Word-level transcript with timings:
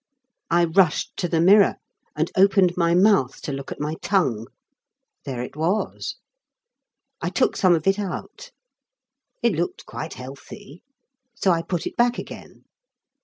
I 0.49 0.65
rushed 0.65 1.15
to 1.17 1.27
the 1.27 1.39
mirror 1.39 1.75
and 2.15 2.31
opened 2.35 2.75
my 2.75 2.95
mouth 2.95 3.39
to 3.43 3.53
look 3.53 3.71
at 3.71 3.79
my 3.79 3.93
tongue. 4.01 4.47
There 5.25 5.43
it 5.43 5.55
was. 5.55 6.15
I 7.21 7.29
took 7.29 7.55
some 7.55 7.75
of 7.75 7.85
it 7.85 7.99
out. 7.99 8.49
It 9.43 9.53
looked 9.53 9.85
quite 9.85 10.15
healthy, 10.15 10.81
so 11.35 11.51
I 11.51 11.61
put 11.61 11.85
it 11.85 11.95
back 11.97 12.17
again. 12.17 12.63